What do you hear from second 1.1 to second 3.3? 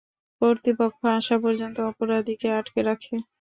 আসা পর্যন্ত অপরাধীকে আটকে রাখে।